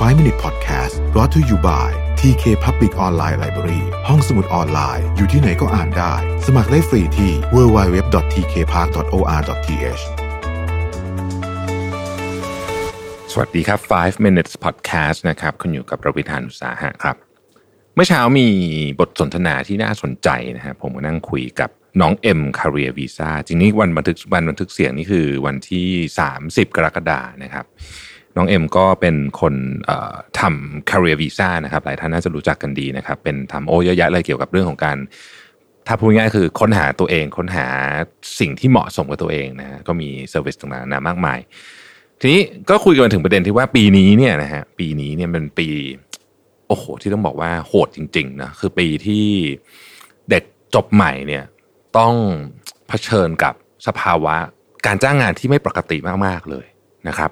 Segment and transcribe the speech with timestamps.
[0.00, 1.88] 5 Minute Podcast brought to you by
[2.20, 6.12] TK Public Online Library ห้องสมุดออนไลน์ อยู่ที่ไหนก็อ่านได้
[6.46, 10.02] สมัครได้ฟรีที่ www.tkpark.or.th
[13.32, 17.16] สวัสดีครับ 5 minutes podcast นะครับ คุณอยู่กับประวิธานอุตสาหะครับ
[17.94, 18.48] เมื่อเช้ามี
[19.00, 21.70] บทสนทนาที่น่าสนใจนะครับผมก็นั่งคุยกับ
[22.00, 25.88] น้องเอ็มคาเรียวีซ่าจริงนี้วันบันทึกวันบันทึกเสียงนี่คือวันที่
[26.30, 27.66] 30 กรกฎานะครับ
[28.40, 29.54] น้องเอ็มก็เป็นคน
[29.84, 34.96] เอ่อทำ career visa นะครับหลายท่านน่าจะรู้จักกันดีนะครับ เป็นทำโอเยอะแยะเลยเกี่ยวกับเรื่องของการ
[35.86, 37.66] ถ้าพูดง่ายๆคือค้นหาตัวเองค้นหา
[38.40, 41.38] สิ่งที่เหมาะสมกับตัวเองนะฮะก็มี service ต่างๆนามากมาย
[42.20, 42.40] ทีนี้
[42.70, 45.68] ก็คุยกันถึงประเด็นที่ว่าปีนี้เนี่ยนะฮะปีนี้เนี่ยเป็นปี
[46.68, 49.26] โอ้โหที่ต้องบอกว่าโหดจริงๆนะคือปีที่
[50.30, 51.44] เด็กจบใหม่เนี่ย
[51.98, 52.14] ต้อง
[52.88, 53.54] เผชิญกับ
[53.86, 54.36] สภาวะ
[54.86, 56.66] การจ้างงานที่ไม่ปกติมากๆเลย
[57.08, 57.30] นะครับ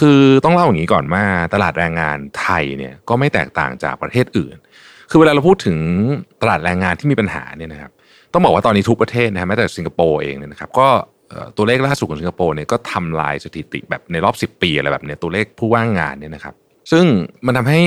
[0.00, 1.24] คือต้องเล่าอย่างนี้ก่อนว่า
[1.54, 4.56] ตลาดแรงงานไทยเนี่ยก็ไม่แตกต่างจากประเทศอื่น
[5.10, 5.78] คือเวลาเราพูดถึง
[6.42, 7.90] ตลาดแรงงานที่มีปัญหาเนี่ยนะครับ
[8.32, 10.88] ต้องบอกว่าตอนนี้ทุกประเทศนะฮะแม้แต่สิงคโปร์เองเนี่ยนะครับ ก็
[11.56, 16.54] ตัวเลขล่าสุดของสิงคโปร์เนี่ยก็ทำลายสถิติแบบในรอบ 10 ปีอะไรแบบเนี้ยตัวเลขผู้ว่างงานเนี่ยนะครับ
[16.92, 17.04] ซึ่ง
[17.46, 17.80] มันทำให้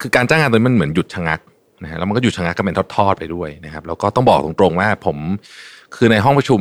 [0.00, 1.40] คือการจ้างงานตัวนี้มันเหมือนหยุดชะงัก
[1.82, 5.16] นะฮะแล้วมันก็หยุดชะงักกันเป็นทอดๆไปด้วยนะครับ แล้วก็ต้องบอกตรงๆว่าผม
[5.96, 6.60] คือในห้องประชุม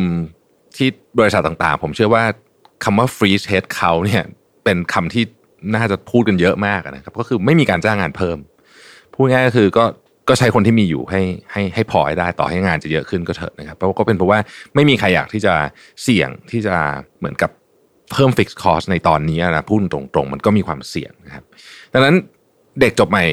[0.78, 0.88] ที่
[1.20, 2.24] บริษัทต่างๆ ผมเชื่อว่า
[2.84, 4.24] คำว่า freeze head count เนี่ย
[4.64, 5.24] เป็นคำที่
[5.76, 8.38] น่าจะพูดกันเยอะมากนะครับ ก็คือไม่มีการจ้างงานเพิ่ม
[9.14, 9.86] พูดง่ายก็คือก็
[10.30, 14.40] ก็ใช้คนที่มีอยู่ให้ให้ให้พอให้ได้ต่อให้งานจะเยอะขึ้นก็เถอะนะครับเพราะก็เป็นเพราะว่า
[14.76, 15.54] ไม่มีใครอยากที่จะ
[16.04, 16.76] เสี่ยงที่จะ
[17.20, 17.52] เหมือนกับ
[18.12, 21.44] เพิ่ม fixed cost ในตอนนี้นะพูดตรงๆ มันก็มีความเสี่ยงนะครับ
[21.94, 22.16] ดังนั้น
[22.82, 23.26] เด็กจบใหม่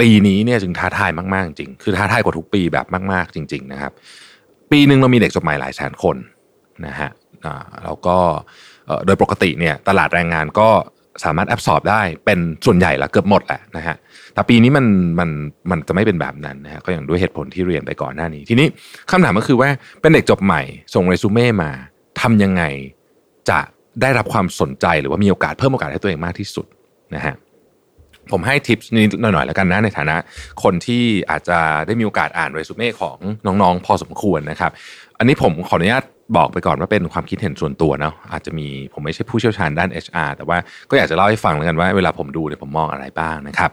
[0.00, 3.92] ปีนี้เนี่ยจึงท้าทายมาก ๆ จริง คือท้าทายกว่าทุกปีแบบมาก ๆ จริง ๆ นะครับ
[4.70, 6.16] ปีหนึ่งเรามีเด็กจบใหม่หลายแสนคน
[6.86, 7.10] นะฮะ
[7.84, 8.16] แล้วก็
[9.06, 10.68] โดยปกติเนี่ยตลาดแรงงานก็
[11.24, 13.96] สามารถแอบสอบได้เป็นส่วนใหญ่ละเกือบหมดแหละนะฮะ
[14.34, 14.86] แต่ปีนี้มัน
[15.18, 15.30] มัน
[15.70, 18.66] มันจะไม่เป็นแบบนั้นนะฮะก็อย่างด้วยเหตุผลที่เรียนไปก่อนหน้านี้ ทีนี้
[19.10, 19.68] คำถามก็คือว่า
[20.00, 20.62] เป็นเด็กจบใหม่
[20.94, 21.70] ส่งเรซูเม่มา
[22.20, 22.62] ทำยังไง
[23.50, 23.58] จะ
[24.02, 26.66] ได้รับความสนใจหรือว่ามีโอกาสเพิ่มโอกาสให้ตัวเองมากที่สุด
[27.14, 27.34] นะฮะ
[28.32, 30.16] ผมให้ทิปนี้หน่อยๆแล้วกันนะในฐานะ
[30.62, 34.70] คนที่อาจจะได้มีโอกาสอ่านเรซูเม่ของน้องๆ พอสมควรนะครับ
[35.18, 36.04] อันนี้ผมขออนุญาต
[36.36, 40.58] บอกไปก่อนว่าเป็นความคิดเห็นส่วนตัวเนาะอาจจะมีผมไม่ใช่ผู้เชี่ยวชาญด้าน HR แต่ว่า
[40.90, 43.72] ก็อยากจะเล่าให้ฟังแล้วกันว่าเวลาผมดูเนี่ยผมมองอะไรบ้างนะครับ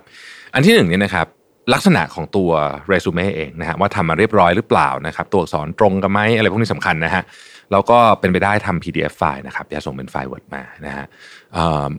[0.53, 1.27] อันที่หนึ่งเนี่ยนะครับ
[1.73, 2.51] ลักษณะของตัว
[2.88, 7.23] เรซูเม่เองนะฮะว่าทำมาเรียบร้อยหรือเปล่านะครับตัวอักษรตรงกันไหมอะไรพวกนี้สำคัญนะฮะ
[7.71, 11.05] แล้วก็เป็นไปได้ทำ PDF ไฟล์นะครับอย่าส่งเป็นไฟล์ Word มานะฮะ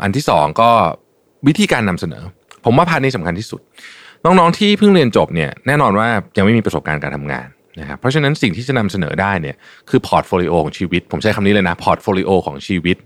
[0.02, 0.70] อันที่สองก็
[1.46, 2.22] วิธีการนำเสนอ
[2.64, 3.60] ผมว่า part นี้สำคัญที่สุด
[4.24, 7.46] น้องๆที่เพิ่งเรียนจบเนี่ยแน่นอนว่ายังไม่มีประสบการณ์การทำงาน
[7.80, 9.56] นะครับเพราะฉะนั้นสิ่งที่จะนำเสนอได้เนี่ย
[9.90, 12.96] คือ portfolio ของชีวิต ผมใช้คำนี้เลยนะ portfolio ของชีวิต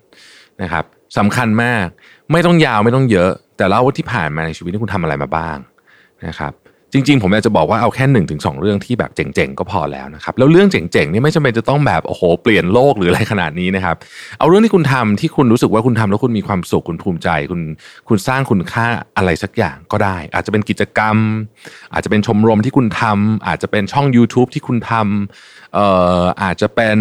[0.62, 0.84] นะครับ
[1.18, 1.86] สำคัญมาก
[2.32, 5.58] ไม่ต้องยาวไม่ต้องเยอะ แต่เล่าว่าที่ผ่านมาในชีวิตที่คุณทำอะไรมาบ้าง
[6.26, 6.52] นะครับ
[6.92, 13.96] จริงๆ ผมอยากจะบอกว่าเอาแค่หนึ่งถึงสองเรื่องที่แบบเจ๋งๆ ก็พอแล้วนะครับ แล้วเรื่องเจ๋งๆนี่ไม่จำเป็นจะต้องแบบโอ้โหเปลี่ยนโลกหรืออะไรขนาดนี้นะครับ
[14.38, 17.60] เอาเรื่องที่คุณทำที่คุณรู้สึกว่าคุณทำแล้วคุณมีความสุขคุณภูมิใจ คุณ
[18.08, 18.86] คุณสร้างคุณค่า
[19.16, 21.16] อะไรสักอย่างก็ได้ อาจจะเป็นกิจกรรม
[21.92, 25.86] อาจจะเป็นชมรมที่คุณทำอาจจะเป็นช่อง YouTube ที่คุณทำเอ่
[26.20, 26.98] ออาจจะเป็น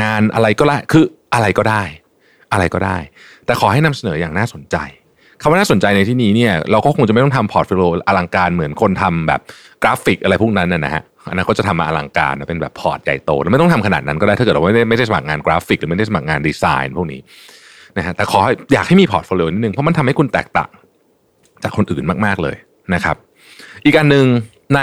[0.00, 1.82] งานอะไรก็ได้คืออะไรก็ได้
[2.52, 2.96] อะไรก็ได้
[3.46, 4.76] แต่ขอให้นำเสนออย่างน่าสนใจ
[5.40, 9.40] คำว่าน่าสนใจในที่นี้เนี่ยเราก็คงจะไม่ต้องทำ portfolio อลังการเหมือนคนทำแบบ
[9.82, 17.20] กราฟิกอะไรพวกนั้นนะฮะอันนั้นเขาจะทำมาอลังการนะเป็นแบบ port ใหญ่โตแล้วไม่ต้องทำขนาดนั้นก็ได้ถ้าเกิดเราไม่ได้ไม่ได้สมัครงานกราฟิก หรือไม่ได้สมัครงานดีไซน์พวกนี้
[17.98, 18.40] นะฮะแต่ขอ
[18.72, 20.70] อยากให้มี portfolio นิดนึงเพราะมันทำให้คุณแตกต่าง
[21.62, 22.56] จากคนอื่นมาก ๆเลย
[22.94, 23.16] นะครับ
[23.84, 24.26] อีกอันหนึ่ง
[24.74, 24.80] ใน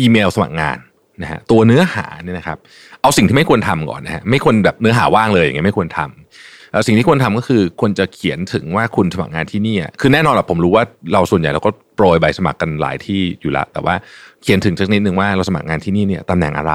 [0.00, 0.78] อีเมลสมัครงาน
[1.22, 2.58] นะฮะตัวเนื้อหาเนี่ยนะครับ
[3.02, 13.94] เอาสิ่งที่ไม่ควรทำก่อนนะฮะไม่ควรแบบเนื้อหาว่างเลยอย่างเงี้ยไม่ควรทำเอ่อ สิ่งที่ควรทำก็คือควรจะเขียนถึงว่าคุณสมัครงานที่นี่คือแน่นอนแหละผมรู้ว่าเราส่วนใหญ่เราก็โปรยใบสมัครกันหลายที่อยู่แล้วแต่ว่า
[14.42, 16.74] เขียนถึงสักนิดหนึ่งว่าเราสมัครงานที่นี่เนี่ยตำแหน่งอะไร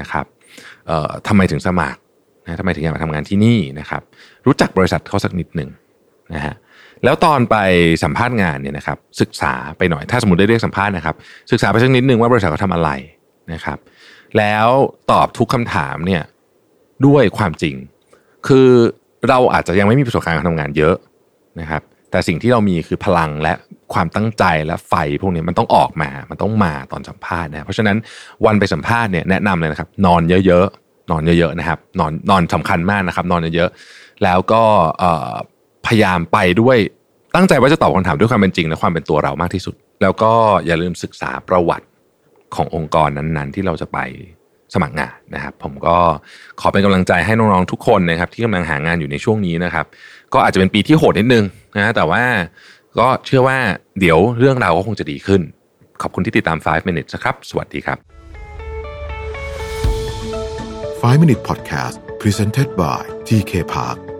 [0.00, 0.24] นะครับ
[0.86, 2.00] เอ่อทำไมถึงสมัคร
[2.44, 4.02] นะทำไมถึงอยากมาทำงานที่นี่นะครับ
[4.46, 5.70] รู้จักบริษัทเขาสักนิดหนึ่ง
[6.34, 6.54] นะฮะ
[7.04, 7.56] แล้วตอนไป
[8.02, 11.14] สัมภาษณ์งานเนี่ยนะครับ ศึกษาไปหน่อยถ้าสมมติได้เรียกสัมภาษณ์นะครับ
[11.50, 12.90] ศึกษาไปสักนิดหนึ่งว่าบริษัทเขาทำอะไร
[13.52, 13.78] นะครับ
[14.38, 14.68] แล้ว
[15.10, 16.22] ตอบทุกคำถามเนี่ย
[17.06, 17.74] ด้วยความจริง
[18.48, 18.70] คือ
[19.28, 20.96] เราอาจจะยังไม่มีประสบการณ์การทำงานเยอะ
[21.60, 23.52] นะครับแต่สิ่งที่เรามีคือพลังและ
[23.94, 27.96] ความตั้งใจและไฟพวกนี้มันต้องออกมา มันต้องมาตอนสัมภาษณ์นะเพราะฉะนั้น
[28.44, 34.62] วันไปสัมภาษณ์เนี่ยแนะนำเลยนะครับ นอนเยอะๆ นอนเยอะๆนะครับ นอนนอนสำคัญมากนะครับ นอนเยอะๆ แล้วก็
[35.86, 36.78] พยายามไปด้วย
[37.34, 40.32] ตั้งใจว่าจะตอบคำถามด้วยความเป็นจริงและความเป็นตัวเรามากที่สุด แล้วก็
[40.66, 41.86] อย่าลืมศึกษาประวัติ
[42.56, 43.98] ขององค์กรนั้นๆ ที่เราจะไป
[44.74, 45.96] สมัครงานนะครับ ผมก็
[46.60, 49.86] ขอเป็นกำลังใจให้น้องๆทุกคนนะครับ ที่กำลังหางานอยู่ในช่วงนี้นะครับ
[50.34, 51.44] ก็อาจจะเป็นปีที่โหดนิดนึง
[51.76, 52.22] นะแต่ว่า
[52.98, 53.58] ก็เชื่อว่า
[54.00, 55.40] เดี๋ยวเรื่องราวก็คงจะดีขึ้น
[56.02, 57.98] ขอบคุณที่ติดตาม 5 Minute นะครับ สวัสดีครับ
[61.02, 64.11] 5 minute podcast presented by TK Park